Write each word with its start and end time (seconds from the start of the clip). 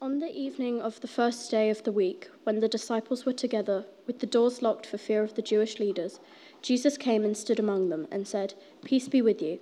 On 0.00 0.18
the 0.18 0.30
evening 0.30 0.82
of 0.82 1.00
the 1.00 1.08
first 1.08 1.50
day 1.50 1.70
of 1.70 1.84
the 1.84 1.92
week, 1.92 2.28
when 2.42 2.60
the 2.60 2.68
disciples 2.68 3.24
were 3.24 3.32
together, 3.32 3.86
with 4.06 4.18
the 4.18 4.26
doors 4.26 4.60
locked 4.60 4.86
for 4.86 4.98
fear 4.98 5.22
of 5.22 5.34
the 5.34 5.40
Jewish 5.40 5.78
leaders, 5.78 6.20
Jesus 6.60 6.98
came 6.98 7.24
and 7.24 7.36
stood 7.36 7.58
among 7.58 7.88
them 7.88 8.08
and 8.10 8.26
said, 8.26 8.54
Peace 8.84 9.08
be 9.08 9.22
with 9.22 9.40
you. 9.40 9.60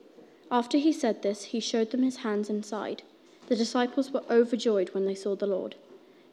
After 0.50 0.78
he 0.78 0.92
said 0.92 1.22
this, 1.22 1.44
he 1.44 1.60
showed 1.60 1.90
them 1.90 2.02
his 2.02 2.18
hands 2.18 2.48
and 2.48 2.64
side. 2.64 3.02
The 3.46 3.56
disciples 3.56 4.10
were 4.10 4.24
overjoyed 4.30 4.94
when 4.94 5.04
they 5.04 5.14
saw 5.14 5.36
the 5.36 5.46
Lord. 5.46 5.76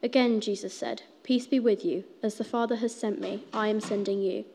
Again, 0.02 0.39
Jesus 0.39 0.73
said, 0.73 1.04
Peace 1.23 1.45
be 1.45 1.59
with 1.59 1.84
you. 1.84 2.05
As 2.23 2.36
the 2.36 2.43
Father 2.43 2.77
has 2.77 2.95
sent 2.95 3.20
me, 3.20 3.43
I 3.54 3.68
am 3.68 3.81
sending 3.81 4.21
you. 4.21 4.45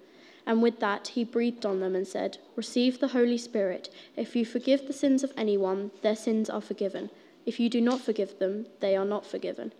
And 0.47 0.63
with 0.63 0.81
that, 0.81 1.09
he 1.09 1.23
breathed 1.23 1.67
on 1.67 1.81
them 1.81 1.95
and 1.95 2.09
said, 2.09 2.39
Receive 2.57 2.99
the 2.99 3.09
Holy 3.09 3.39
Spirit. 3.39 3.89
If 4.17 4.35
you 4.35 4.45
forgive 4.45 4.87
the 4.87 4.93
sins 4.93 5.23
of 5.23 5.33
anyone, 5.37 5.91
their 6.03 6.17
sins 6.17 6.51
are 6.51 6.61
forgiven. 6.61 7.11
If 7.47 7.61
you 7.61 7.69
do 7.69 7.81
not 7.81 8.01
forgive 8.01 8.39
them, 8.39 8.67
they 8.81 8.97
are 8.97 9.05
not 9.05 9.27
forgiven. 9.27 9.73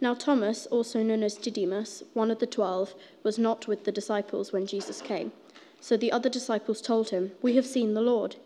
Now, 0.00 0.14
Thomas, 0.14 0.66
also 0.66 1.02
known 1.02 1.22
as 1.22 1.34
Didymus, 1.34 2.02
one 2.14 2.30
of 2.30 2.38
the 2.38 2.46
twelve, 2.46 2.94
was 3.22 3.38
not 3.38 3.66
with 3.66 3.84
the 3.84 3.92
disciples 3.92 4.52
when 4.52 4.66
Jesus 4.66 5.00
came. 5.00 5.32
So 5.80 5.96
the 5.96 6.12
other 6.12 6.28
disciples 6.28 6.80
told 6.80 7.10
him, 7.10 7.32
We 7.42 7.56
have 7.56 7.66
seen 7.66 7.94
the 7.94 8.00
Lord. 8.00 8.36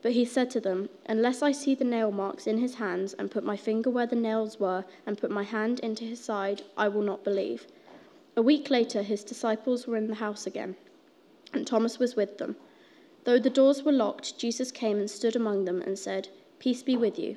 But 0.00 0.12
he 0.12 0.24
said 0.24 0.50
to 0.50 0.60
them, 0.60 0.90
Unless 1.06 1.42
I 1.42 1.52
see 1.52 1.74
the 1.74 1.84
nail 1.84 2.10
marks 2.10 2.46
in 2.46 2.58
his 2.58 2.76
hands, 2.76 3.14
and 3.14 3.30
put 3.30 3.42
my 3.44 3.56
finger 3.56 3.90
where 3.90 4.06
the 4.06 4.16
nails 4.16 4.60
were, 4.60 4.84
and 5.06 5.18
put 5.18 5.30
my 5.30 5.42
hand 5.42 5.80
into 5.80 6.04
his 6.04 6.22
side, 6.22 6.62
I 6.76 6.88
will 6.88 7.02
not 7.02 7.24
believe. 7.24 7.66
A 8.36 8.42
week 8.42 8.70
later, 8.70 9.02
his 9.02 9.24
disciples 9.24 9.86
were 9.86 9.96
in 9.96 10.08
the 10.08 10.16
house 10.16 10.46
again, 10.46 10.76
and 11.52 11.66
Thomas 11.66 11.98
was 11.98 12.16
with 12.16 12.38
them. 12.38 12.56
Though 13.24 13.38
the 13.38 13.50
doors 13.50 13.82
were 13.82 13.92
locked, 13.92 14.38
Jesus 14.38 14.70
came 14.70 14.98
and 14.98 15.10
stood 15.10 15.36
among 15.36 15.64
them 15.64 15.80
and 15.80 15.98
said, 15.98 16.28
Peace 16.58 16.82
be 16.82 16.96
with 16.96 17.18
you. 17.18 17.36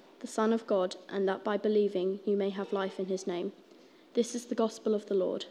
the 0.21 0.27
Son 0.27 0.53
of 0.53 0.65
God, 0.67 0.95
and 1.09 1.27
that 1.27 1.43
by 1.43 1.57
believing 1.57 2.19
you 2.25 2.37
may 2.37 2.51
have 2.51 2.71
life 2.71 2.99
in 2.99 3.07
his 3.07 3.27
name. 3.27 3.51
This 4.13 4.35
is 4.35 4.45
the 4.45 4.55
gospel 4.55 4.93
of 4.93 5.07
the 5.07 5.15
Lord. 5.15 5.45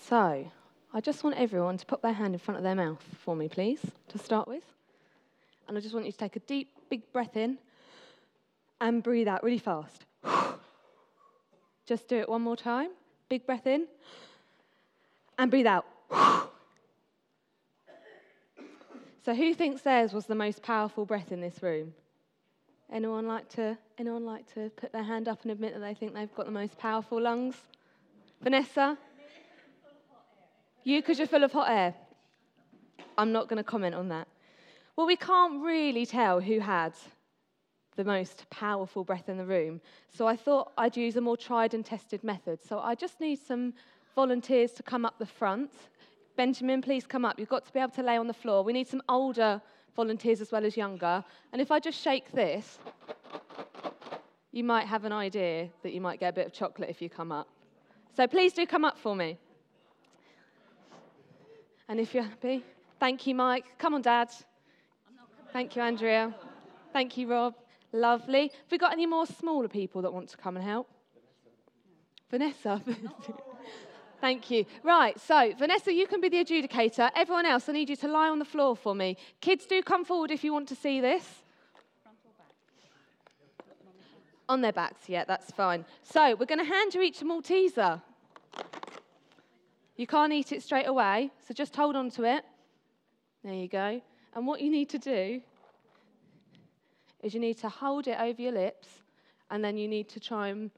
So, 0.00 0.50
I 0.94 1.00
just 1.02 1.22
want 1.22 1.36
everyone 1.36 1.76
to 1.76 1.84
put 1.84 2.00
their 2.00 2.14
hand 2.14 2.34
in 2.34 2.38
front 2.38 2.56
of 2.56 2.64
their 2.64 2.74
mouth 2.74 3.04
for 3.20 3.36
me, 3.36 3.46
please, 3.48 3.80
to 4.08 4.18
start 4.18 4.48
with. 4.48 4.64
And 5.68 5.76
I 5.76 5.80
just 5.82 5.94
want 5.94 6.06
you 6.06 6.12
to 6.12 6.18
take 6.18 6.36
a 6.36 6.40
deep, 6.40 6.70
big 6.88 7.12
breath 7.12 7.36
in 7.36 7.58
and 8.80 9.02
breathe 9.02 9.28
out 9.28 9.44
really 9.44 9.58
fast. 9.58 10.06
Just 11.84 12.08
do 12.08 12.16
it 12.16 12.28
one 12.28 12.40
more 12.40 12.56
time. 12.56 12.90
Big 13.28 13.44
breath 13.44 13.66
in 13.66 13.86
and 15.36 15.50
breathe 15.50 15.66
out. 15.66 15.84
So, 19.28 19.34
who 19.34 19.52
thinks 19.52 19.82
theirs 19.82 20.14
was 20.14 20.24
the 20.24 20.34
most 20.34 20.62
powerful 20.62 21.04
breath 21.04 21.32
in 21.32 21.42
this 21.42 21.62
room? 21.62 21.92
Anyone 22.90 23.26
like 23.26 23.46
to, 23.50 23.76
anyone 23.98 24.24
like 24.24 24.50
to 24.54 24.70
put 24.70 24.90
their 24.90 25.02
hand 25.02 25.28
up 25.28 25.42
and 25.42 25.52
admit 25.52 25.74
that 25.74 25.80
they 25.80 25.92
think 25.92 26.14
they've 26.14 26.34
got 26.34 26.46
the 26.46 26.50
most 26.50 26.78
powerful 26.78 27.20
lungs? 27.20 27.54
Vanessa? 28.40 28.96
You, 30.82 31.02
because 31.02 31.18
you're 31.18 31.28
full 31.28 31.44
of 31.44 31.52
hot 31.52 31.68
air. 31.68 31.94
I'm 33.18 33.30
not 33.30 33.48
going 33.48 33.58
to 33.58 33.62
comment 33.62 33.94
on 33.94 34.08
that. 34.08 34.28
Well, 34.96 35.06
we 35.06 35.16
can't 35.16 35.62
really 35.62 36.06
tell 36.06 36.40
who 36.40 36.60
had 36.60 36.94
the 37.96 38.04
most 38.04 38.48
powerful 38.48 39.04
breath 39.04 39.28
in 39.28 39.36
the 39.36 39.44
room. 39.44 39.82
So 40.08 40.26
I 40.26 40.36
thought 40.36 40.72
I'd 40.78 40.96
use 40.96 41.16
a 41.16 41.20
more 41.20 41.36
tried 41.36 41.74
and 41.74 41.84
tested 41.84 42.24
method. 42.24 42.60
So 42.66 42.78
I 42.78 42.94
just 42.94 43.20
need 43.20 43.40
some 43.40 43.74
volunteers 44.14 44.72
to 44.72 44.82
come 44.82 45.04
up 45.04 45.18
the 45.18 45.26
front 45.26 45.70
Benjamin, 46.38 46.80
please 46.80 47.04
come 47.04 47.24
up. 47.24 47.36
You've 47.40 47.48
got 47.48 47.66
to 47.66 47.72
be 47.72 47.80
able 47.80 47.90
to 47.90 48.02
lay 48.04 48.16
on 48.16 48.28
the 48.28 48.32
floor. 48.32 48.62
We 48.62 48.72
need 48.72 48.86
some 48.86 49.02
older 49.08 49.60
volunteers 49.96 50.40
as 50.40 50.52
well 50.52 50.64
as 50.64 50.76
younger. 50.76 51.24
And 51.52 51.60
if 51.60 51.72
I 51.72 51.80
just 51.80 52.00
shake 52.00 52.30
this, 52.30 52.78
you 54.52 54.62
might 54.62 54.86
have 54.86 55.04
an 55.04 55.12
idea 55.12 55.68
that 55.82 55.92
you 55.92 56.00
might 56.00 56.20
get 56.20 56.28
a 56.28 56.32
bit 56.32 56.46
of 56.46 56.52
chocolate 56.52 56.90
if 56.90 57.02
you 57.02 57.10
come 57.10 57.32
up. 57.32 57.48
So 58.16 58.28
please 58.28 58.52
do 58.52 58.66
come 58.66 58.84
up 58.84 58.96
for 58.96 59.16
me. 59.16 59.36
And 61.88 61.98
if 61.98 62.14
you're 62.14 62.22
happy, 62.22 62.62
thank 63.00 63.26
you, 63.26 63.34
Mike. 63.34 63.64
Come 63.76 63.94
on, 63.94 64.02
Dad. 64.02 64.30
Thank 65.52 65.74
you, 65.74 65.82
Andrea. 65.82 66.32
Thank 66.92 67.16
you, 67.16 67.26
Rob. 67.26 67.56
Lovely. 67.92 68.42
Have 68.42 68.70
we 68.70 68.78
got 68.78 68.92
any 68.92 69.06
more 69.06 69.26
smaller 69.26 69.66
people 69.66 70.02
that 70.02 70.12
want 70.12 70.28
to 70.28 70.36
come 70.36 70.56
and 70.56 70.64
help? 70.64 70.88
Vanessa. 72.30 72.80
Vanessa. 72.86 73.47
Thank 74.20 74.50
you. 74.50 74.64
Right, 74.82 75.18
so 75.20 75.52
Vanessa, 75.56 75.92
you 75.92 76.06
can 76.06 76.20
be 76.20 76.28
the 76.28 76.44
adjudicator. 76.44 77.10
Everyone 77.14 77.46
else, 77.46 77.68
I 77.68 77.72
need 77.72 77.88
you 77.88 77.96
to 77.96 78.08
lie 78.08 78.28
on 78.28 78.38
the 78.38 78.44
floor 78.44 78.74
for 78.76 78.94
me. 78.94 79.16
Kids, 79.40 79.64
do 79.64 79.80
come 79.82 80.04
forward 80.04 80.30
if 80.30 80.42
you 80.42 80.52
want 80.52 80.68
to 80.68 80.74
see 80.74 81.00
this. 81.00 81.24
On 84.48 84.60
their 84.60 84.72
backs, 84.72 85.08
yeah, 85.08 85.24
that's 85.24 85.50
fine. 85.52 85.84
So 86.02 86.34
we're 86.34 86.46
going 86.46 86.58
to 86.58 86.64
hand 86.64 86.94
you 86.94 87.02
each 87.02 87.22
a 87.22 87.24
Malteser. 87.24 88.00
You 89.96 90.06
can't 90.06 90.32
eat 90.32 90.52
it 90.52 90.62
straight 90.62 90.86
away, 90.86 91.30
so 91.46 91.52
just 91.52 91.76
hold 91.76 91.96
on 91.96 92.10
to 92.12 92.24
it. 92.24 92.44
There 93.44 93.52
you 93.52 93.68
go. 93.68 94.00
And 94.34 94.46
what 94.46 94.60
you 94.60 94.70
need 94.70 94.88
to 94.90 94.98
do 94.98 95.40
is 97.22 97.34
you 97.34 97.40
need 97.40 97.58
to 97.58 97.68
hold 97.68 98.08
it 98.08 98.18
over 98.18 98.40
your 98.40 98.52
lips, 98.52 98.88
and 99.50 99.62
then 99.62 99.76
you 99.76 99.86
need 99.86 100.08
to 100.10 100.20
try 100.20 100.48
and 100.48 100.70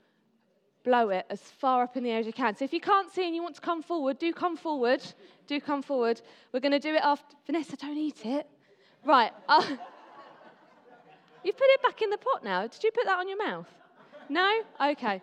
blow 0.82 1.10
it 1.10 1.26
as 1.30 1.40
far 1.40 1.82
up 1.82 1.96
in 1.96 2.04
the 2.04 2.10
air 2.10 2.20
as 2.20 2.26
you 2.26 2.32
can. 2.32 2.56
So 2.56 2.64
if 2.64 2.72
you 2.72 2.80
can't 2.80 3.12
see 3.12 3.26
and 3.26 3.34
you 3.34 3.42
want 3.42 3.56
to 3.56 3.60
come 3.60 3.82
forward, 3.82 4.18
do 4.18 4.32
come 4.32 4.56
forward. 4.56 5.02
Do 5.46 5.60
come 5.60 5.82
forward. 5.82 6.20
We're 6.52 6.60
going 6.60 6.72
to 6.72 6.78
do 6.78 6.94
it 6.94 7.02
after. 7.02 7.36
Vanessa, 7.46 7.76
don't 7.76 7.98
eat 7.98 8.24
it. 8.24 8.46
Right. 9.04 9.32
You've 11.44 11.56
put 11.56 11.68
it 11.68 11.82
back 11.82 12.02
in 12.02 12.10
the 12.10 12.18
pot 12.18 12.44
now. 12.44 12.62
Did 12.66 12.82
you 12.82 12.90
put 12.90 13.06
that 13.06 13.18
on 13.18 13.28
your 13.28 13.38
mouth? 13.38 13.68
No? 14.28 14.62
Okay. 14.80 15.22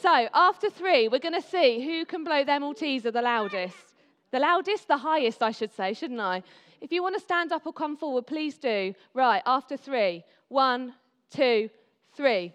So 0.00 0.28
after 0.32 0.70
three, 0.70 1.08
we're 1.08 1.18
going 1.18 1.40
to 1.40 1.48
see 1.48 1.84
who 1.84 2.04
can 2.04 2.22
blow 2.24 2.44
their 2.44 2.60
Malteser 2.60 3.12
the 3.12 3.22
loudest. 3.22 3.76
The 4.30 4.38
loudest, 4.38 4.88
the 4.88 4.98
highest, 4.98 5.42
I 5.42 5.50
should 5.50 5.74
say, 5.74 5.92
shouldn't 5.94 6.20
I? 6.20 6.42
If 6.80 6.92
you 6.92 7.02
want 7.02 7.14
to 7.14 7.20
stand 7.20 7.52
up 7.52 7.66
or 7.66 7.72
come 7.72 7.96
forward, 7.96 8.26
please 8.26 8.58
do. 8.58 8.94
Right, 9.14 9.42
after 9.46 9.76
three. 9.76 10.24
One, 10.48 10.94
two, 11.30 11.70
three. 12.14 12.52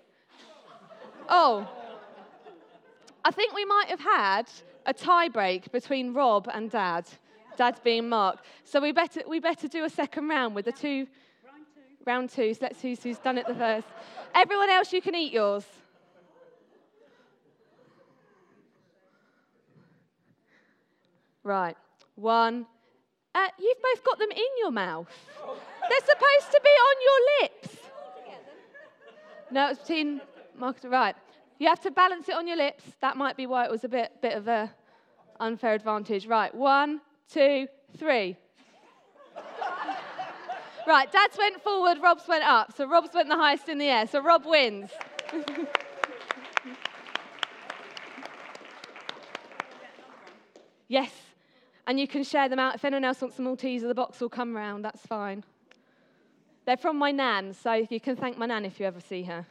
Oh. 1.27 1.67
I 3.23 3.31
think 3.31 3.53
we 3.53 3.65
might 3.65 3.87
have 3.89 3.99
had 3.99 4.49
a 4.85 4.93
tie 4.93 5.29
break 5.29 5.71
between 5.71 6.13
Rob 6.13 6.49
and 6.53 6.71
Dad. 6.71 7.05
Dad's 7.55 7.79
being 7.79 8.09
Mark. 8.09 8.39
So 8.63 8.81
we 8.81 8.91
better, 8.91 9.21
we 9.27 9.39
better 9.39 9.67
do 9.67 9.83
a 9.83 9.89
second 9.89 10.27
round 10.27 10.55
with 10.55 10.65
the 10.65 10.71
two. 10.71 11.07
Round 11.45 11.65
two. 11.73 12.03
Round 12.05 12.29
two. 12.29 12.53
So 12.53 12.59
let's 12.63 12.79
see 12.79 12.95
who's 12.95 13.19
done 13.19 13.37
it 13.37 13.47
the 13.47 13.53
first. 13.53 13.87
Everyone 14.33 14.69
else, 14.69 14.91
you 14.91 15.01
can 15.01 15.13
eat 15.13 15.31
yours. 15.31 15.65
Right. 21.43 21.75
One. 22.15 22.65
Uh, 23.33 23.47
you've 23.59 23.81
both 23.81 24.03
got 24.03 24.19
them 24.19 24.31
in 24.31 24.51
your 24.59 24.71
mouth. 24.71 25.07
They're 25.89 25.99
supposed 25.99 26.51
to 26.51 26.61
be 26.63 26.69
on 26.69 26.95
your 27.01 27.19
lips. 27.41 27.77
No, 29.51 29.69
it's 29.69 29.79
between 29.79 30.21
Mark. 30.57 30.77
Right. 30.83 31.15
You 31.61 31.67
have 31.67 31.81
to 31.81 31.91
balance 31.91 32.27
it 32.27 32.33
on 32.33 32.47
your 32.47 32.57
lips. 32.57 32.83
That 33.01 33.17
might 33.17 33.37
be 33.37 33.45
why 33.45 33.65
it 33.65 33.69
was 33.69 33.83
a 33.83 33.87
bit, 33.87 34.19
bit 34.19 34.33
of 34.33 34.47
a 34.47 34.71
unfair 35.39 35.75
advantage. 35.75 36.25
Right, 36.25 36.51
one, 36.55 37.01
two, 37.31 37.67
three. 37.99 38.35
right, 40.87 41.11
Dad's 41.11 41.37
went 41.37 41.61
forward, 41.61 41.99
Rob's 42.01 42.27
went 42.27 42.43
up. 42.43 42.75
So 42.75 42.87
Rob's 42.87 43.13
went 43.13 43.29
the 43.29 43.35
highest 43.35 43.69
in 43.69 43.77
the 43.77 43.85
air. 43.85 44.07
So 44.07 44.23
Rob 44.23 44.43
wins. 44.43 44.89
yes, 50.87 51.11
and 51.85 51.99
you 51.99 52.07
can 52.07 52.23
share 52.23 52.49
them 52.49 52.57
out. 52.57 52.73
If 52.73 52.83
anyone 52.83 53.05
else 53.05 53.21
wants 53.21 53.35
some 53.35 53.45
Maltesers, 53.45 53.81
the 53.81 53.93
box 53.93 54.19
will 54.19 54.29
come 54.29 54.55
round. 54.55 54.83
That's 54.83 55.05
fine. 55.05 55.43
They're 56.65 56.75
from 56.75 56.97
my 56.97 57.11
nan, 57.11 57.53
so 57.53 57.85
you 57.87 57.99
can 57.99 58.15
thank 58.15 58.39
my 58.39 58.47
nan 58.47 58.65
if 58.65 58.79
you 58.79 58.87
ever 58.87 58.99
see 58.99 59.21
her. 59.25 59.45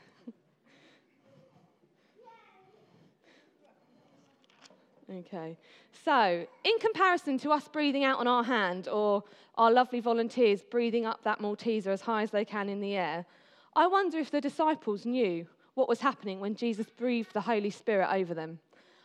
Okay. 5.10 5.56
So, 6.04 6.46
in 6.62 6.78
comparison 6.78 7.36
to 7.38 7.50
us 7.50 7.66
breathing 7.66 8.04
out 8.04 8.20
on 8.20 8.28
our 8.28 8.44
hand 8.44 8.88
or 8.88 9.24
our 9.56 9.70
lovely 9.70 10.00
volunteers 10.00 10.62
breathing 10.62 11.04
up 11.04 11.24
that 11.24 11.40
Malteser 11.40 11.88
as 11.88 12.02
high 12.02 12.22
as 12.22 12.30
they 12.30 12.44
can 12.44 12.68
in 12.68 12.80
the 12.80 12.94
air, 12.94 13.26
I 13.74 13.86
wonder 13.88 14.18
if 14.18 14.30
the 14.30 14.40
disciples 14.40 15.04
knew 15.04 15.46
what 15.74 15.88
was 15.88 16.00
happening 16.00 16.38
when 16.38 16.54
Jesus 16.54 16.86
breathed 16.90 17.32
the 17.32 17.40
Holy 17.40 17.70
Spirit 17.70 18.08
over 18.12 18.34
them. 18.34 18.60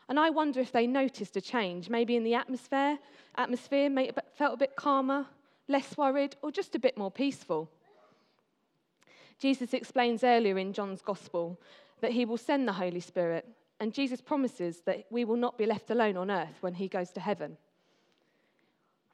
And 0.08 0.20
I 0.20 0.30
wonder 0.30 0.60
if 0.60 0.72
they 0.72 0.86
noticed 0.86 1.36
a 1.38 1.42
change, 1.42 1.90
maybe 1.90 2.16
in 2.16 2.24
the 2.24 2.36
atmosphere, 2.36 3.00
atmosphere 3.38 3.90
felt 4.36 4.54
a 4.54 4.58
bit 4.58 4.76
calmer, 4.76 5.26
less 5.68 5.98
worried, 5.98 6.36
or 6.44 6.52
just 6.52 6.76
a 6.76 6.80
bit 6.80 6.98
more 6.98 7.10
peaceful. 7.10 7.70
Jesus 9.40 9.74
explains 9.74 10.24
earlier 10.24 10.58
in 10.60 10.74
John's 10.74 11.02
Gospel 11.02 11.60
that 12.02 12.12
he 12.12 12.26
will 12.26 12.38
send 12.38 12.68
the 12.68 12.74
Holy 12.74 13.00
Spirit, 13.00 13.48
and 13.80 13.94
Jesus 13.94 14.22
promises 14.22 14.82
that 14.86 15.06
we 15.10 15.26
will 15.26 15.36
not 15.36 15.58
be 15.58 15.66
left 15.66 15.90
alone 15.90 16.18
on 16.18 16.32
earth 16.32 16.58
when 16.62 16.76
he 16.76 16.88
goes 16.88 17.12
to 17.12 17.20
heaven. 17.20 17.58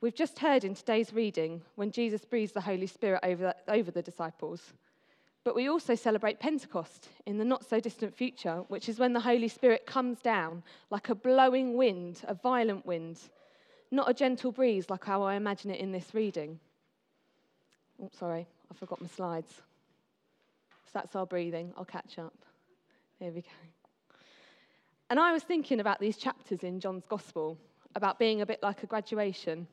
We've 0.01 0.15
just 0.15 0.39
heard 0.39 0.63
in 0.63 0.73
today's 0.73 1.13
reading 1.13 1.61
when 1.75 1.91
Jesus 1.91 2.25
breathes 2.25 2.51
the 2.51 2.61
Holy 2.61 2.87
Spirit 2.87 3.21
over, 3.23 3.53
over 3.67 3.91
the 3.91 4.01
disciples. 4.01 4.73
But 5.43 5.55
we 5.55 5.69
also 5.69 5.95
celebrate 5.95 6.39
Pentecost 6.39 7.07
in 7.25 7.37
the 7.37 7.45
not 7.45 7.65
so 7.65 7.79
distant 7.79 8.15
future, 8.15 8.63
which 8.67 8.89
is 8.89 8.99
when 8.99 9.13
the 9.13 9.19
Holy 9.19 9.47
Spirit 9.47 9.85
comes 9.85 10.19
down 10.19 10.63
like 10.89 11.09
a 11.09 11.15
blowing 11.15 11.75
wind, 11.75 12.21
a 12.27 12.33
violent 12.33 12.85
wind, 12.85 13.19
not 13.89 14.09
a 14.09 14.13
gentle 14.13 14.51
breeze 14.51 14.89
like 14.89 15.05
how 15.05 15.23
I 15.23 15.35
imagine 15.35 15.71
it 15.71 15.79
in 15.79 15.91
this 15.91 16.13
reading. 16.13 16.59
Oh, 18.01 18.09
sorry, 18.17 18.47
I 18.69 18.73
forgot 18.75 19.01
my 19.01 19.07
slides. 19.07 19.51
So 20.85 20.91
that's 20.93 21.15
our 21.15 21.25
breathing. 21.25 21.73
I'll 21.77 21.85
catch 21.85 22.19
up. 22.19 22.33
There 23.19 23.31
we 23.31 23.41
go. 23.41 23.47
And 25.11 25.19
I 25.19 25.33
was 25.33 25.43
thinking 25.43 25.81
about 25.81 25.99
these 25.99 26.15
chapters 26.15 26.63
in 26.63 26.79
John's 26.79 27.03
Gospel, 27.05 27.57
about 27.95 28.17
being 28.17 28.43
a 28.43 28.45
bit 28.45 28.63
like 28.63 28.81
a 28.83 28.85
graduation. 28.85 29.67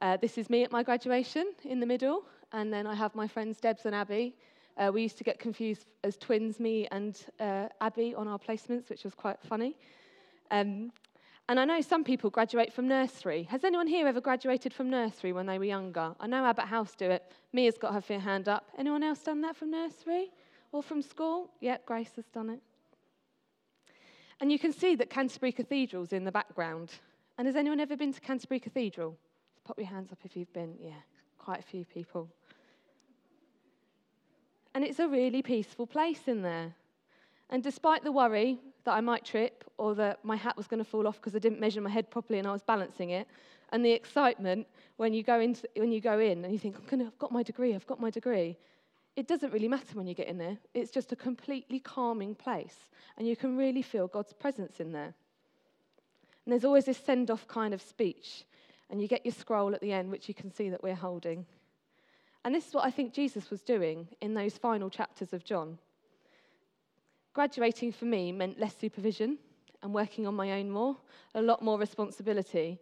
Uh, 0.00 0.16
this 0.16 0.38
is 0.38 0.48
me 0.48 0.62
at 0.64 0.72
my 0.72 0.82
graduation 0.82 1.52
in 1.64 1.78
the 1.78 1.84
middle, 1.84 2.24
and 2.52 2.72
then 2.72 2.86
I 2.86 2.94
have 2.94 3.14
my 3.14 3.28
friends 3.28 3.60
Debs 3.60 3.84
and 3.84 3.94
Abby. 3.94 4.34
Uh, 4.78 4.90
we 4.90 5.02
used 5.02 5.18
to 5.18 5.24
get 5.24 5.38
confused 5.38 5.84
as 6.04 6.16
twins, 6.16 6.58
me 6.58 6.88
and 6.90 7.22
uh, 7.38 7.68
Abby, 7.82 8.14
on 8.14 8.26
our 8.26 8.38
placements, 8.38 8.88
which 8.88 9.04
was 9.04 9.14
quite 9.14 9.36
funny. 9.42 9.76
Um, 10.50 10.90
and 11.50 11.60
I 11.60 11.66
know 11.66 11.82
some 11.82 12.02
people 12.02 12.30
graduate 12.30 12.72
from 12.72 12.88
nursery. 12.88 13.42
Has 13.50 13.64
anyone 13.64 13.86
here 13.86 14.08
ever 14.08 14.22
graduated 14.22 14.72
from 14.72 14.88
nursery 14.88 15.34
when 15.34 15.44
they 15.44 15.58
were 15.58 15.66
younger? 15.66 16.14
I 16.18 16.26
know 16.26 16.46
Abbott 16.46 16.64
House 16.64 16.94
do 16.96 17.10
it. 17.10 17.30
Mia's 17.52 17.76
got 17.76 17.92
her 17.92 18.18
hand 18.18 18.48
up. 18.48 18.70
Anyone 18.78 19.02
else 19.02 19.18
done 19.18 19.42
that 19.42 19.54
from 19.54 19.70
nursery 19.70 20.30
or 20.72 20.82
from 20.82 21.02
school? 21.02 21.50
Yep, 21.60 21.84
Grace 21.84 22.12
has 22.16 22.24
done 22.32 22.48
it. 22.48 22.62
And 24.42 24.50
you 24.50 24.58
can 24.58 24.72
see 24.72 24.96
that 24.96 25.08
Canterbury 25.08 25.52
Cathedral's 25.52 26.12
in 26.12 26.24
the 26.24 26.32
background. 26.32 26.90
And 27.38 27.46
has 27.46 27.54
anyone 27.54 27.78
ever 27.78 27.96
been 27.96 28.12
to 28.12 28.20
Canterbury 28.20 28.58
Cathedral? 28.58 29.16
Pop 29.62 29.78
your 29.78 29.86
hands 29.86 30.10
up 30.10 30.18
if 30.24 30.36
you've 30.36 30.52
been. 30.52 30.74
Yeah, 30.80 31.00
quite 31.38 31.60
a 31.60 31.62
few 31.62 31.84
people. 31.84 32.28
And 34.74 34.82
it's 34.82 34.98
a 34.98 35.06
really 35.06 35.42
peaceful 35.42 35.86
place 35.86 36.22
in 36.26 36.42
there. 36.42 36.74
And 37.50 37.62
despite 37.62 38.02
the 38.02 38.10
worry 38.10 38.58
that 38.82 38.94
I 38.94 39.00
might 39.00 39.24
trip 39.24 39.62
or 39.78 39.94
that 39.94 40.24
my 40.24 40.34
hat 40.34 40.56
was 40.56 40.66
going 40.66 40.82
to 40.82 40.90
fall 40.90 41.06
off 41.06 41.20
because 41.20 41.36
I 41.36 41.38
didn't 41.38 41.60
measure 41.60 41.80
my 41.80 41.90
head 41.90 42.10
properly 42.10 42.40
and 42.40 42.48
I 42.48 42.52
was 42.52 42.64
balancing 42.64 43.10
it, 43.10 43.28
and 43.70 43.84
the 43.84 43.92
excitement 43.92 44.66
when 44.96 45.14
you 45.14 45.22
go, 45.22 45.38
into, 45.38 45.68
when 45.76 45.92
you 45.92 46.00
go 46.00 46.18
in 46.18 46.44
and 46.44 46.52
you 46.52 46.58
think, 46.58 46.76
I'm 46.76 46.86
gonna, 46.86 47.04
I've 47.04 47.18
got 47.20 47.30
my 47.30 47.44
degree, 47.44 47.76
I've 47.76 47.86
got 47.86 48.00
my 48.00 48.10
degree, 48.10 48.58
it 49.16 49.28
doesn't 49.28 49.52
really 49.52 49.68
matter 49.68 49.94
when 49.94 50.06
you 50.06 50.14
get 50.14 50.28
in 50.28 50.38
there. 50.38 50.56
It's 50.74 50.90
just 50.90 51.12
a 51.12 51.16
completely 51.16 51.78
calming 51.78 52.34
place, 52.34 52.76
and 53.16 53.26
you 53.28 53.36
can 53.36 53.56
really 53.56 53.82
feel 53.82 54.08
God's 54.08 54.32
presence 54.32 54.80
in 54.80 54.92
there. 54.92 55.14
And 56.44 56.52
there's 56.52 56.64
always 56.64 56.86
this 56.86 56.98
send 56.98 57.30
off 57.30 57.46
kind 57.46 57.72
of 57.72 57.80
speech 57.80 58.44
and 58.92 59.00
you 59.00 59.08
get 59.08 59.24
your 59.24 59.32
scroll 59.32 59.74
at 59.74 59.80
the 59.80 59.92
end, 59.92 60.10
which 60.10 60.28
you 60.28 60.34
can 60.34 60.52
see 60.52 60.68
that 60.68 60.82
we're 60.82 60.94
holding. 60.94 61.46
And 62.44 62.54
this 62.54 62.68
is 62.68 62.74
what 62.74 62.84
I 62.84 62.90
think 62.90 63.14
Jesus 63.14 63.50
was 63.50 63.62
doing 63.62 64.06
in 64.20 64.34
those 64.34 64.58
final 64.58 64.90
chapters 64.90 65.32
of 65.32 65.44
John. 65.44 65.78
Graduating 67.32 67.92
for 67.92 68.04
me 68.04 68.32
meant 68.32 68.60
less 68.60 68.76
supervision 68.76 69.38
and 69.82 69.94
working 69.94 70.26
on 70.26 70.34
my 70.34 70.52
own 70.52 70.70
more, 70.70 70.96
a 71.34 71.40
lot 71.40 71.62
more 71.62 71.78
responsibility. 71.78 72.78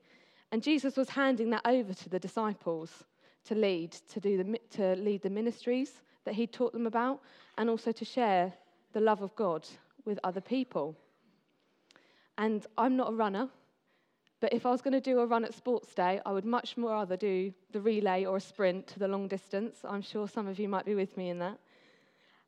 And 0.50 0.64
Jesus 0.64 0.96
was 0.96 1.10
handing 1.10 1.50
that 1.50 1.62
over 1.64 1.94
to 1.94 2.08
the 2.08 2.18
disciples 2.18 3.04
to 3.44 3.54
lead, 3.54 3.92
to, 4.12 4.18
do 4.18 4.36
the, 4.36 4.58
to 4.70 4.96
lead 4.96 5.22
the 5.22 5.30
ministries 5.30 6.02
that 6.24 6.34
he 6.34 6.46
taught 6.46 6.72
them 6.72 6.86
about, 6.86 7.20
and 7.58 7.70
also 7.70 7.92
to 7.92 8.04
share 8.04 8.52
the 8.92 9.00
love 9.00 9.22
of 9.22 9.34
God 9.36 9.66
with 10.04 10.18
other 10.24 10.40
people. 10.40 10.96
And 12.38 12.66
I'm 12.78 12.96
not 12.96 13.10
a 13.10 13.14
runner, 13.14 13.48
but 14.40 14.52
if 14.54 14.64
I 14.64 14.70
was 14.70 14.80
going 14.80 14.94
to 14.94 15.00
do 15.00 15.20
a 15.20 15.26
run 15.26 15.44
at 15.44 15.54
sports 15.54 15.94
day, 15.94 16.20
I 16.24 16.32
would 16.32 16.46
much 16.46 16.76
more 16.76 16.92
rather 16.92 17.16
do 17.16 17.52
the 17.72 17.80
relay 17.80 18.24
or 18.24 18.38
a 18.38 18.40
sprint 18.40 18.86
to 18.88 18.98
the 18.98 19.08
long 19.08 19.28
distance. 19.28 19.78
I'm 19.84 20.02
sure 20.02 20.26
some 20.26 20.46
of 20.46 20.58
you 20.58 20.68
might 20.68 20.86
be 20.86 20.94
with 20.94 21.16
me 21.16 21.28
in 21.28 21.38
that. 21.40 21.58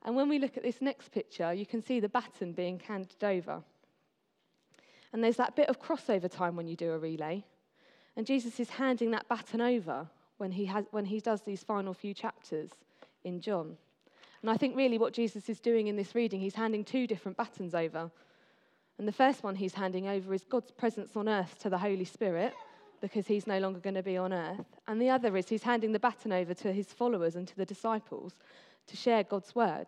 And 0.04 0.16
when 0.16 0.28
we 0.28 0.38
look 0.38 0.56
at 0.56 0.62
this 0.62 0.80
next 0.80 1.12
picture, 1.12 1.52
you 1.52 1.66
can 1.66 1.82
see 1.82 2.00
the 2.00 2.08
baton 2.08 2.52
being 2.52 2.80
handed 2.80 3.22
over. 3.22 3.62
And 5.12 5.22
there's 5.22 5.36
that 5.36 5.54
bit 5.54 5.68
of 5.68 5.80
crossover 5.80 6.30
time 6.30 6.56
when 6.56 6.66
you 6.66 6.74
do 6.74 6.92
a 6.92 6.98
relay. 6.98 7.44
And 8.16 8.26
Jesus 8.26 8.58
is 8.58 8.70
handing 8.70 9.10
that 9.12 9.28
baton 9.28 9.60
over 9.60 10.08
when 10.38 10.52
he, 10.52 10.64
has, 10.66 10.86
when 10.90 11.04
he 11.04 11.20
does 11.20 11.42
these 11.42 11.62
final 11.62 11.94
few 11.94 12.14
chapters 12.14 12.70
in 13.24 13.40
John. 13.40 13.76
And 14.40 14.50
I 14.50 14.56
think 14.56 14.76
really 14.76 14.98
what 14.98 15.12
Jesus 15.12 15.48
is 15.48 15.60
doing 15.60 15.86
in 15.86 15.96
this 15.96 16.14
reading, 16.14 16.40
he's 16.40 16.54
handing 16.54 16.84
two 16.84 17.06
different 17.06 17.36
batons 17.36 17.74
over. 17.74 18.10
And 18.98 19.08
the 19.08 19.12
first 19.12 19.42
one 19.42 19.54
he's 19.54 19.74
handing 19.74 20.08
over 20.08 20.34
is 20.34 20.44
God's 20.44 20.70
presence 20.70 21.16
on 21.16 21.28
earth 21.28 21.58
to 21.60 21.70
the 21.70 21.78
Holy 21.78 22.04
Spirit, 22.04 22.52
because 23.00 23.26
he's 23.26 23.46
no 23.46 23.58
longer 23.58 23.80
going 23.80 23.94
to 23.94 24.02
be 24.02 24.16
on 24.16 24.32
earth. 24.32 24.66
And 24.86 25.00
the 25.00 25.10
other 25.10 25.36
is 25.36 25.48
he's 25.48 25.62
handing 25.62 25.92
the 25.92 25.98
baton 25.98 26.32
over 26.32 26.54
to 26.54 26.72
his 26.72 26.86
followers 26.86 27.36
and 27.36 27.48
to 27.48 27.56
the 27.56 27.64
disciples 27.64 28.34
to 28.86 28.96
share 28.96 29.24
God's 29.24 29.54
word. 29.54 29.86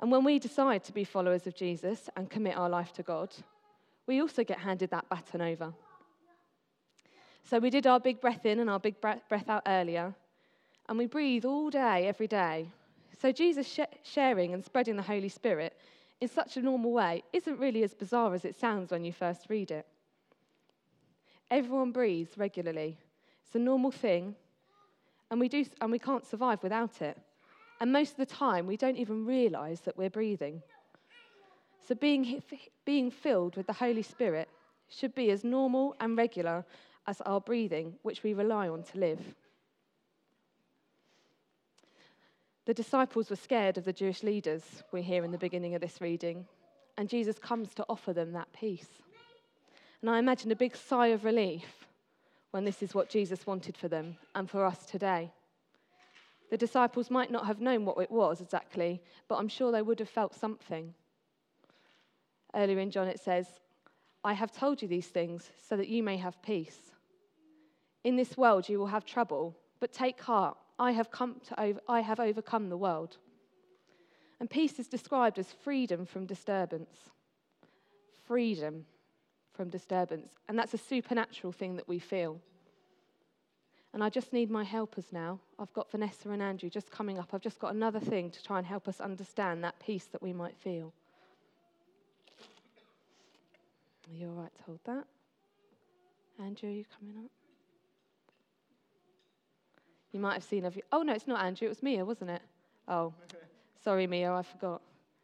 And 0.00 0.10
when 0.10 0.24
we 0.24 0.38
decide 0.38 0.82
to 0.84 0.92
be 0.92 1.04
followers 1.04 1.46
of 1.46 1.54
Jesus 1.54 2.08
and 2.16 2.30
commit 2.30 2.56
our 2.56 2.68
life 2.68 2.92
to 2.94 3.02
God, 3.02 3.34
we 4.06 4.20
also 4.20 4.42
get 4.42 4.58
handed 4.58 4.90
that 4.90 5.08
baton 5.08 5.42
over. 5.42 5.72
So 7.44 7.58
we 7.58 7.70
did 7.70 7.86
our 7.86 8.00
big 8.00 8.20
breath 8.20 8.46
in 8.46 8.60
and 8.60 8.70
our 8.70 8.80
big 8.80 9.00
breath 9.00 9.48
out 9.48 9.62
earlier, 9.66 10.14
and 10.90 10.98
we 10.98 11.06
breathe 11.06 11.44
all 11.44 11.70
day, 11.70 12.08
every 12.08 12.26
day. 12.26 12.66
So 13.22 13.30
Jesus 13.30 13.66
sh- 13.66 13.96
sharing 14.02 14.52
and 14.52 14.64
spreading 14.64 14.96
the 14.96 15.02
Holy 15.02 15.28
Spirit 15.28 15.78
in 16.20 16.26
such 16.26 16.56
a 16.56 16.60
normal 16.60 16.90
way 16.90 17.22
isn't 17.32 17.60
really 17.60 17.84
as 17.84 17.94
bizarre 17.94 18.34
as 18.34 18.44
it 18.44 18.58
sounds 18.58 18.90
when 18.90 19.04
you 19.04 19.12
first 19.12 19.46
read 19.48 19.70
it. 19.70 19.86
Everyone 21.48 21.92
breathes 21.92 22.36
regularly. 22.36 22.98
It's 23.46 23.54
a 23.54 23.60
normal 23.60 23.92
thing, 23.92 24.34
and 25.30 25.38
we, 25.38 25.48
do, 25.48 25.64
and 25.80 25.92
we 25.92 25.98
can't 26.00 26.26
survive 26.26 26.60
without 26.60 27.00
it. 27.00 27.16
And 27.80 27.92
most 27.92 28.10
of 28.12 28.16
the 28.16 28.26
time, 28.26 28.66
we 28.66 28.76
don't 28.76 28.96
even 28.96 29.24
realize 29.24 29.80
that 29.82 29.96
we're 29.96 30.10
breathing. 30.10 30.60
So, 31.86 31.94
being, 31.94 32.42
being 32.84 33.12
filled 33.12 33.56
with 33.56 33.68
the 33.68 33.72
Holy 33.72 34.02
Spirit 34.02 34.48
should 34.88 35.14
be 35.14 35.30
as 35.30 35.44
normal 35.44 35.94
and 36.00 36.18
regular 36.18 36.64
as 37.06 37.20
our 37.22 37.40
breathing, 37.40 37.94
which 38.02 38.24
we 38.24 38.34
rely 38.34 38.68
on 38.68 38.82
to 38.82 38.98
live. 38.98 39.20
The 42.66 42.74
disciples 42.74 43.30
were 43.30 43.36
scared 43.36 43.78
of 43.78 43.84
the 43.84 43.92
Jewish 43.92 44.22
leaders, 44.22 44.82
we 44.92 45.02
hear 45.02 45.24
in 45.24 45.32
the 45.32 45.38
beginning 45.38 45.74
of 45.74 45.80
this 45.80 46.00
reading, 46.00 46.46
and 46.98 47.08
Jesus 47.08 47.38
comes 47.38 47.74
to 47.74 47.86
offer 47.88 48.12
them 48.12 48.32
that 48.32 48.52
peace. 48.52 48.88
And 50.02 50.10
I 50.10 50.18
imagine 50.18 50.52
a 50.52 50.56
big 50.56 50.76
sigh 50.76 51.08
of 51.08 51.24
relief 51.24 51.86
when 52.50 52.64
this 52.64 52.82
is 52.82 52.94
what 52.94 53.08
Jesus 53.08 53.46
wanted 53.46 53.76
for 53.76 53.88
them 53.88 54.16
and 54.34 54.48
for 54.48 54.64
us 54.64 54.84
today. 54.84 55.32
The 56.50 56.58
disciples 56.58 57.10
might 57.10 57.30
not 57.30 57.46
have 57.46 57.60
known 57.60 57.84
what 57.84 57.98
it 57.98 58.10
was 58.10 58.40
exactly, 58.40 59.00
but 59.28 59.36
I'm 59.36 59.48
sure 59.48 59.70
they 59.70 59.82
would 59.82 60.00
have 60.00 60.08
felt 60.08 60.34
something. 60.34 60.94
Earlier 62.54 62.80
in 62.80 62.90
John, 62.90 63.08
it 63.08 63.20
says, 63.20 63.46
I 64.24 64.32
have 64.32 64.52
told 64.52 64.82
you 64.82 64.88
these 64.88 65.06
things 65.06 65.50
so 65.66 65.76
that 65.76 65.88
you 65.88 66.02
may 66.02 66.16
have 66.16 66.42
peace. 66.42 66.92
In 68.04 68.16
this 68.16 68.36
world, 68.36 68.68
you 68.68 68.78
will 68.78 68.88
have 68.88 69.04
trouble, 69.04 69.56
but 69.78 69.92
take 69.92 70.20
heart. 70.20 70.58
I 70.80 70.92
have, 70.92 71.10
come 71.10 71.36
to 71.48 71.60
over, 71.60 71.80
I 71.86 72.00
have 72.00 72.18
overcome 72.18 72.70
the 72.70 72.76
world. 72.76 73.18
And 74.40 74.48
peace 74.48 74.78
is 74.78 74.88
described 74.88 75.38
as 75.38 75.52
freedom 75.52 76.06
from 76.06 76.24
disturbance. 76.24 77.10
Freedom 78.26 78.86
from 79.52 79.68
disturbance. 79.68 80.30
And 80.48 80.58
that's 80.58 80.72
a 80.72 80.78
supernatural 80.78 81.52
thing 81.52 81.76
that 81.76 81.86
we 81.86 81.98
feel. 81.98 82.40
And 83.92 84.02
I 84.02 84.08
just 84.08 84.32
need 84.32 84.50
my 84.50 84.64
helpers 84.64 85.12
now. 85.12 85.38
I've 85.58 85.72
got 85.74 85.90
Vanessa 85.90 86.30
and 86.30 86.40
Andrew 86.40 86.70
just 86.70 86.90
coming 86.90 87.18
up. 87.18 87.28
I've 87.34 87.42
just 87.42 87.58
got 87.58 87.74
another 87.74 88.00
thing 88.00 88.30
to 88.30 88.42
try 88.42 88.56
and 88.56 88.66
help 88.66 88.88
us 88.88 89.00
understand 89.00 89.62
that 89.62 89.78
peace 89.80 90.06
that 90.12 90.22
we 90.22 90.32
might 90.32 90.56
feel. 90.56 90.94
Are 94.08 94.16
you 94.16 94.28
all 94.28 94.42
right 94.42 94.54
to 94.56 94.62
hold 94.62 94.80
that? 94.84 95.04
Andrew, 96.42 96.70
are 96.70 96.72
you 96.72 96.84
coming 96.98 97.16
up? 97.22 97.39
You 100.12 100.20
might 100.20 100.34
have 100.34 100.44
seen. 100.44 100.64
Of, 100.64 100.76
you. 100.76 100.82
oh, 100.92 101.02
no, 101.02 101.12
it's 101.12 101.26
not 101.26 101.44
Andrew. 101.44 101.66
It 101.66 101.70
was 101.70 101.82
Mia, 101.82 102.04
wasn't 102.04 102.30
it? 102.30 102.42
Oh, 102.88 103.14
sorry, 103.82 104.06
Mia, 104.06 104.32
I 104.32 104.42
forgot. 104.42 104.82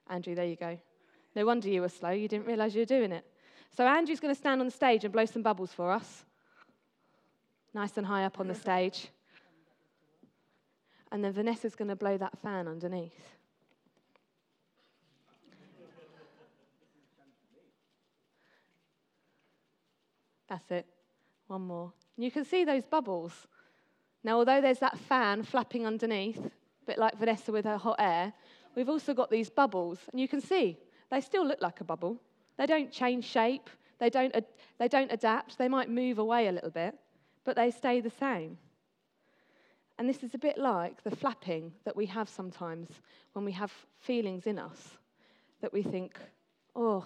Andrew, 0.08 0.34
there 0.34 0.46
you 0.46 0.56
go. 0.56 0.78
No 1.34 1.44
wonder 1.44 1.68
you 1.68 1.80
were 1.80 1.88
slow. 1.88 2.10
You 2.10 2.28
didn't 2.28 2.46
realize 2.46 2.74
you 2.74 2.82
were 2.82 2.86
doing 2.86 3.12
it. 3.12 3.24
So, 3.76 3.86
Andrew's 3.86 4.20
going 4.20 4.34
to 4.34 4.38
stand 4.38 4.60
on 4.60 4.66
the 4.66 4.72
stage 4.72 5.04
and 5.04 5.12
blow 5.12 5.26
some 5.26 5.42
bubbles 5.42 5.72
for 5.72 5.90
us. 5.90 6.24
Nice 7.74 7.96
and 7.96 8.06
high 8.06 8.24
up 8.24 8.40
on 8.40 8.48
the 8.48 8.54
stage. 8.54 9.08
And 11.12 11.22
then 11.22 11.32
Vanessa's 11.32 11.74
going 11.74 11.88
to 11.88 11.96
blow 11.96 12.16
that 12.16 12.38
fan 12.42 12.68
underneath. 12.68 13.12
That's 20.48 20.70
it. 20.70 20.86
One 21.48 21.62
more. 21.62 21.92
You 22.16 22.30
can 22.30 22.44
see 22.44 22.64
those 22.64 22.84
bubbles. 22.84 23.46
Now, 24.26 24.38
although 24.38 24.60
there's 24.60 24.80
that 24.80 24.98
fan 24.98 25.44
flapping 25.44 25.86
underneath, 25.86 26.44
a 26.44 26.50
bit 26.84 26.98
like 26.98 27.16
Vanessa 27.16 27.52
with 27.52 27.64
her 27.64 27.78
hot 27.78 27.94
air, 28.00 28.32
we've 28.74 28.88
also 28.88 29.14
got 29.14 29.30
these 29.30 29.48
bubbles. 29.48 30.00
And 30.10 30.20
you 30.20 30.26
can 30.26 30.40
see 30.40 30.78
they 31.12 31.20
still 31.20 31.46
look 31.46 31.62
like 31.62 31.80
a 31.80 31.84
bubble. 31.84 32.20
They 32.58 32.66
don't 32.66 32.90
change 32.90 33.24
shape, 33.24 33.70
they 34.00 34.10
don't, 34.10 34.34
ad- 34.34 34.48
they 34.78 34.88
don't 34.88 35.12
adapt. 35.12 35.58
They 35.58 35.68
might 35.68 35.88
move 35.88 36.18
away 36.18 36.48
a 36.48 36.52
little 36.52 36.70
bit, 36.70 36.98
but 37.44 37.54
they 37.54 37.70
stay 37.70 38.00
the 38.00 38.10
same. 38.10 38.58
And 39.96 40.08
this 40.08 40.24
is 40.24 40.34
a 40.34 40.38
bit 40.38 40.58
like 40.58 41.04
the 41.04 41.14
flapping 41.14 41.72
that 41.84 41.94
we 41.94 42.06
have 42.06 42.28
sometimes 42.28 42.88
when 43.34 43.44
we 43.44 43.52
have 43.52 43.72
feelings 44.00 44.48
in 44.48 44.58
us 44.58 44.98
that 45.60 45.72
we 45.72 45.84
think, 45.84 46.18
oh, 46.74 47.04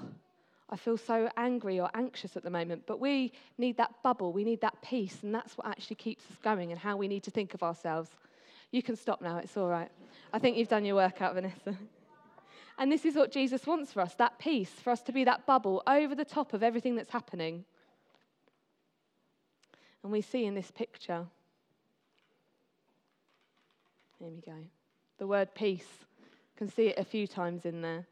I 0.70 0.76
feel 0.76 0.96
so 0.96 1.28
angry 1.36 1.80
or 1.80 1.90
anxious 1.94 2.36
at 2.36 2.44
the 2.44 2.50
moment. 2.50 2.84
But 2.86 3.00
we 3.00 3.32
need 3.58 3.76
that 3.78 3.92
bubble, 4.02 4.32
we 4.32 4.44
need 4.44 4.60
that 4.60 4.80
peace, 4.82 5.18
and 5.22 5.34
that's 5.34 5.58
what 5.58 5.66
actually 5.66 5.96
keeps 5.96 6.24
us 6.30 6.38
going 6.42 6.70
and 6.70 6.80
how 6.80 6.96
we 6.96 7.08
need 7.08 7.24
to 7.24 7.30
think 7.30 7.54
of 7.54 7.62
ourselves. 7.62 8.10
You 8.70 8.82
can 8.82 8.94
stop 8.94 9.20
now, 9.20 9.38
it's 9.38 9.56
all 9.56 9.68
right. 9.68 9.90
I 10.32 10.38
think 10.38 10.56
you've 10.56 10.68
done 10.68 10.84
your 10.84 10.94
workout, 10.94 11.34
Vanessa. 11.34 11.76
And 12.78 12.90
this 12.90 13.04
is 13.04 13.16
what 13.16 13.32
Jesus 13.32 13.66
wants 13.66 13.92
for 13.92 14.00
us 14.00 14.14
that 14.14 14.38
peace, 14.38 14.70
for 14.70 14.90
us 14.90 15.02
to 15.02 15.12
be 15.12 15.24
that 15.24 15.44
bubble 15.44 15.82
over 15.86 16.14
the 16.14 16.24
top 16.24 16.54
of 16.54 16.62
everything 16.62 16.94
that's 16.94 17.10
happening. 17.10 17.64
And 20.02 20.12
we 20.12 20.22
see 20.22 20.46
in 20.46 20.54
this 20.54 20.70
picture, 20.70 21.26
here 24.18 24.30
we 24.30 24.40
go, 24.40 24.56
the 25.18 25.26
word 25.26 25.54
peace. 25.54 25.88
You 26.20 26.56
can 26.56 26.68
see 26.68 26.86
it 26.86 26.98
a 26.98 27.04
few 27.04 27.26
times 27.26 27.66
in 27.66 27.82
there. 27.82 28.06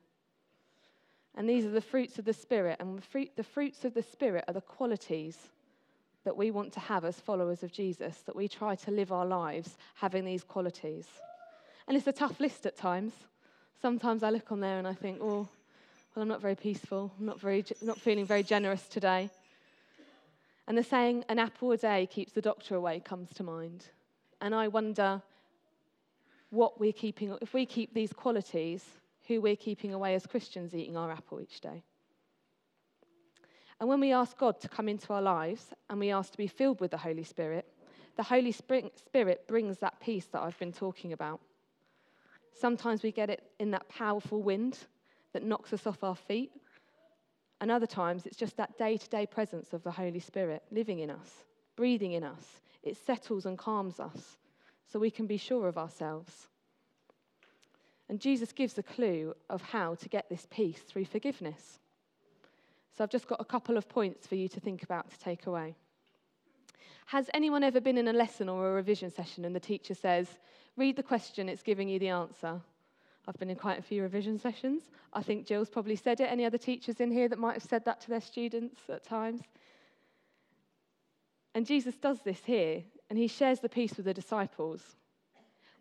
And 1.37 1.49
these 1.49 1.65
are 1.65 1.71
the 1.71 1.81
fruits 1.81 2.19
of 2.19 2.25
the 2.25 2.33
Spirit. 2.33 2.77
And 2.81 2.99
the, 2.99 3.03
fruit, 3.03 3.31
the 3.37 3.45
fruits 3.45 3.85
of 3.85 3.95
the 3.95 4.03
Spirit 4.03 4.45
are 4.49 4.55
the 4.55 4.61
qualities 4.61 5.37
that 6.25 6.37
we 6.37 6.51
want 6.51 6.73
to 6.73 6.81
have 6.81 7.05
as 7.05 7.21
followers 7.21 7.63
of 7.63 7.73
Jesus, 7.73 8.19
that 8.27 8.37
we 8.37 8.49
try 8.49 8.75
to 8.75 8.91
live 8.91 9.13
our 9.13 9.25
lives 9.25 9.77
having 9.95 10.25
these 10.25 10.43
qualities. 10.43 11.07
And 11.87 11.97
it's 11.97 12.07
a 12.07 12.13
tough 12.13 12.41
list 12.41 12.67
at 12.67 12.77
times. 12.77 13.13
Sometimes 13.81 14.23
I 14.23 14.31
look 14.31 14.51
on 14.53 14.61
there 14.61 14.79
and 14.79 14.87
I 14.87 14.95
think, 14.95 15.19
oh, 15.23 15.49
well, 16.15 16.23
I'm 16.23 16.29
not 16.29 16.43
very 16.43 16.57
peaceful. 16.57 17.13
I'm 17.19 17.27
not, 17.27 17.41
very, 17.41 17.65
not 17.81 18.01
feeling 18.01 18.27
very 18.27 18.43
generous 18.43 18.89
today. 18.89 19.31
And 20.67 20.77
the 20.77 20.83
saying, 20.83 21.25
an 21.29 21.39
apple 21.39 21.73
a 21.73 21.77
day 21.77 22.07
keeps 22.07 22.33
the 22.33 22.43
doctor 22.43 22.75
away, 22.75 23.01
comes 23.01 23.33
to 23.35 23.43
mind. 23.43 23.87
And 24.41 24.55
I 24.55 24.69
wonder 24.69 25.23
what 26.51 26.79
we're 26.79 26.93
keeping, 26.93 27.37
if 27.41 27.55
we 27.55 27.65
keep 27.65 27.95
these 27.95 28.13
qualities, 28.13 28.85
who 29.29 29.41
we're 29.41 29.57
keeping 29.57 29.95
away 29.95 30.15
as 30.15 30.27
Christians 30.27 30.75
eating 30.75 30.97
our 30.97 31.13
apple 31.13 31.41
each 31.41 31.61
day. 31.61 31.85
And 33.79 33.89
when 33.89 34.01
we 34.01 34.13
ask 34.13 34.37
God 34.37 34.61
to 34.61 34.69
come 34.69 34.89
into 34.89 35.13
our 35.13 35.23
lives 35.23 35.67
and 35.89 36.01
we 36.01 36.11
ask 36.11 36.33
to 36.33 36.39
be 36.39 36.49
filled 36.49 36.81
with 36.81 36.91
the 36.91 36.97
Holy 36.97 37.23
Spirit, 37.23 37.67
the 38.17 38.23
Holy 38.25 38.51
Spirit 38.51 39.47
brings 39.47 39.79
that 39.79 40.01
peace 40.01 40.27
that 40.33 40.43
I've 40.43 40.59
been 40.59 40.73
talking 40.73 41.13
about. 41.13 41.41
Sometimes 42.53 43.05
we 43.05 43.13
get 43.13 43.31
it 43.31 43.53
in 43.61 43.71
that 43.71 43.89
powerful 43.89 44.43
wind 44.43 44.79
that 45.33 45.45
knocks 45.45 45.73
us 45.73 45.87
off 45.87 46.03
our 46.03 46.17
feet. 46.17 46.51
And 47.61 47.71
other 47.71 47.87
times 47.87 48.27
it's 48.27 48.37
just 48.37 48.57
that 48.57 48.77
day 48.79 48.97
to 48.97 49.09
day 49.09 49.27
presence 49.27 49.73
of 49.73 49.85
the 49.85 49.91
Holy 49.93 50.21
Spirit 50.21 50.65
living 50.73 51.01
in 51.01 51.11
us, 51.11 51.45
breathing 51.77 52.13
in 52.13 52.25
us. 52.25 52.63
It 52.83 52.97
settles 52.97 53.47
and 53.47 53.57
calms 53.57 54.01
us 54.01 54.39
so 54.91 54.99
we 54.99 55.11
can 55.11 55.27
be 55.27 55.37
sure 55.37 55.69
of 55.69 55.79
ourselves. 55.79 56.49
And 58.09 58.21
Jesus 58.21 58.53
gives 58.53 58.79
a 58.79 58.83
clue 58.83 59.35
of 59.51 59.61
how 59.61 59.95
to 59.97 60.09
get 60.09 60.29
this 60.29 60.47
peace 60.51 60.79
through 60.79 61.05
forgiveness. 61.05 61.79
So 62.97 63.05
I've 63.05 63.11
just 63.11 63.29
got 63.29 63.41
a 63.41 63.45
couple 63.45 63.77
of 63.77 63.89
points 63.89 64.27
for 64.27 64.35
you 64.35 64.49
to 64.49 64.61
think 64.61 64.83
about 64.83 65.11
to 65.11 65.19
take 65.19 65.47
away. 65.47 65.75
Has 67.07 67.31
anyone 67.33 67.63
ever 67.63 67.81
been 67.81 67.99
in 67.99 68.09
a 68.09 68.13
lesson 68.13 68.49
or 68.49 68.71
a 68.71 68.73
revision 68.75 69.11
session 69.11 69.45
and 69.45 69.55
the 69.55 69.61
teacher 69.61 69.95
says, 69.95 70.29
read 70.77 70.97
the 70.97 71.03
question, 71.03 71.49
it's 71.49 71.63
giving 71.63 71.89
you 71.89 71.99
the 71.99 72.09
answer? 72.09 72.61
I've 73.27 73.39
been 73.39 73.51
in 73.51 73.57
quite 73.57 73.79
a 73.79 73.83
few 73.83 74.03
revision 74.03 74.39
sessions. 74.39 74.83
I 75.13 75.23
think 75.23 75.47
Jill's 75.47 75.69
probably 75.69 75.97
said 75.97 76.21
it. 76.21 76.31
Any 76.31 76.45
other 76.45 76.59
teachers 76.59 77.01
in 77.01 77.11
here 77.11 77.29
that 77.29 77.39
might 77.39 77.55
have 77.55 77.63
said 77.63 77.85
that 77.85 78.01
to 78.03 78.09
their 78.09 78.21
students 78.21 78.81
at 78.89 79.05
times? 79.05 79.43
And 81.55 81.67
Jesus 81.67 81.97
does 81.97 82.21
this 82.21 82.41
here, 82.45 82.83
and 83.11 83.19
he 83.19 83.27
shares 83.27 83.61
the 83.61 83.69
peace 83.69 83.97
with 83.97 84.07
the 84.07 84.15
disciples. 84.15 84.97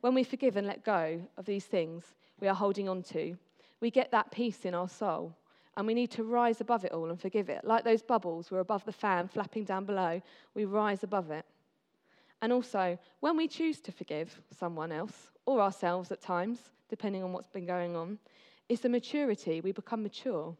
When 0.01 0.13
we 0.13 0.23
forgive 0.23 0.57
and 0.57 0.67
let 0.67 0.85
go 0.85 1.21
of 1.37 1.45
these 1.45 1.65
things 1.65 2.15
we 2.39 2.47
are 2.47 2.55
holding 2.55 2.87
on 2.87 3.03
to, 3.03 3.37
we 3.81 3.91
get 3.91 4.11
that 4.11 4.31
peace 4.31 4.65
in 4.65 4.73
our 4.73 4.89
soul. 4.89 5.35
And 5.75 5.85
we 5.85 5.93
need 5.93 6.11
to 6.11 6.23
rise 6.23 6.59
above 6.59 6.85
it 6.85 6.91
all 6.91 7.09
and 7.09 7.21
forgive 7.21 7.49
it. 7.49 7.63
Like 7.63 7.83
those 7.83 8.01
bubbles, 8.01 8.49
we're 8.49 8.59
above 8.59 8.83
the 8.85 8.91
fan 8.91 9.27
flapping 9.27 9.63
down 9.63 9.85
below, 9.85 10.21
we 10.55 10.65
rise 10.65 11.03
above 11.03 11.29
it. 11.29 11.45
And 12.41 12.51
also, 12.51 12.97
when 13.19 13.37
we 13.37 13.47
choose 13.47 13.79
to 13.81 13.91
forgive 13.91 14.41
someone 14.51 14.91
else 14.91 15.31
or 15.45 15.61
ourselves 15.61 16.11
at 16.11 16.21
times, 16.21 16.59
depending 16.89 17.23
on 17.23 17.31
what's 17.31 17.49
been 17.49 17.65
going 17.65 17.95
on, 17.95 18.17
it's 18.69 18.85
a 18.85 18.89
maturity. 18.89 19.61
We 19.61 19.71
become 19.71 20.03
mature. 20.03 20.55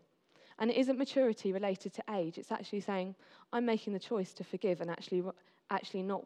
And 0.60 0.72
it 0.72 0.77
isn't 0.77 0.98
maturity 0.98 1.53
related 1.53 1.94
to 1.94 2.03
age. 2.13 2.38
It's 2.38 2.51
actually 2.51 2.82
saying, 2.82 3.15
I'm 3.53 3.65
making 3.65 3.94
the 3.94 4.00
choice 4.00 4.34
to 4.34 4.44
forgive 4.44 4.82
and 4.82 4.89
actually, 4.89 5.24
actually 5.70 6.03
not 6.03 6.25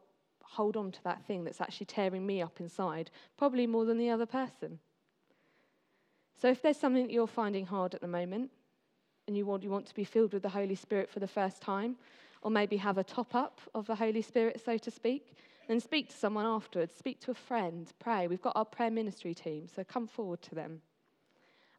hold 0.52 0.76
on 0.76 0.92
to 0.92 1.04
that 1.04 1.24
thing 1.26 1.46
that's 1.46 1.62
actually 1.62 1.86
tearing 1.86 2.26
me 2.26 2.42
up 2.42 2.60
inside, 2.60 3.10
probably 3.38 3.66
more 3.66 3.86
than 3.86 3.98
the 3.98 4.10
other 4.10 4.26
person. 4.26 4.80
So 6.40 6.50
if 6.50 6.62
there's 6.62 6.78
something 6.78 7.08
that 7.08 7.14
you're 7.14 7.28
finding 7.28 7.66
hard 7.66 7.96
at 7.96 8.02
the 8.02 8.08
moment, 8.08 8.52
and 9.28 9.38
you 9.38 9.46
want, 9.46 9.64
you 9.64 9.70
want 9.70 9.86
to 9.86 9.96
be 9.96 10.04
filled 10.04 10.34
with 10.34 10.44
the 10.44 10.50
Holy 10.50 10.76
Spirit 10.76 11.10
for 11.10 11.20
the 11.20 11.28
first 11.28 11.62
time, 11.62 11.96
or 12.42 12.52
maybe 12.52 12.76
have 12.78 12.98
a 12.98 13.04
top 13.04 13.34
up 13.34 13.62
of 13.74 13.86
the 13.88 13.96
Holy 13.96 14.22
Spirit, 14.22 14.62
so 14.64 14.78
to 14.78 14.92
speak, 14.92 15.38
then 15.70 15.80
speak 15.80 16.10
to 16.10 16.18
someone 16.18 16.46
afterwards. 16.46 16.94
Speak 16.98 17.22
to 17.22 17.32
a 17.32 17.36
friend. 17.36 17.88
Pray. 18.00 18.28
We've 18.28 18.42
got 18.42 18.58
our 18.58 18.66
prayer 18.66 18.92
ministry 18.92 19.34
team, 19.34 19.68
so 19.74 19.86
come 19.86 20.06
forward 20.06 20.42
to 20.42 20.56
them. 20.56 20.82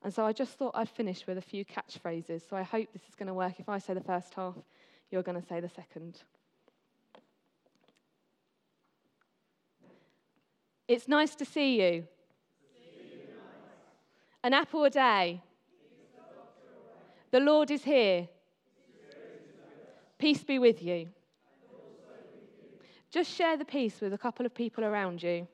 And 0.02 0.14
so 0.14 0.24
I 0.24 0.32
just 0.32 0.52
thought 0.52 0.72
I'd 0.74 0.88
finish 0.88 1.26
with 1.26 1.36
a 1.36 1.42
few 1.42 1.64
catchphrases. 1.64 2.48
So 2.48 2.56
I 2.56 2.62
hope 2.62 2.88
this 2.92 3.02
is 3.08 3.14
going 3.14 3.26
to 3.26 3.34
work. 3.34 3.54
If 3.58 3.68
I 3.68 3.78
say 3.78 3.92
the 3.92 4.00
first 4.00 4.32
half, 4.34 4.54
you're 5.10 5.22
going 5.22 5.40
to 5.40 5.46
say 5.46 5.60
the 5.60 5.68
second. 5.68 6.22
It's 10.88 11.08
nice 11.08 11.34
to 11.36 11.44
see 11.44 11.80
you. 11.82 12.06
An 14.44 14.52
apple 14.52 14.84
a 14.84 14.90
day. 14.90 15.42
The 17.30 17.40
Lord 17.40 17.70
is 17.70 17.84
here. 17.84 18.28
Peace 20.18 20.42
be 20.44 20.58
with 20.58 20.82
you. 20.82 21.08
Just 23.10 23.30
share 23.30 23.56
the 23.56 23.64
peace 23.64 24.00
with 24.00 24.12
a 24.12 24.18
couple 24.18 24.46
of 24.46 24.54
people 24.54 24.84
around 24.84 25.22
you. 25.22 25.46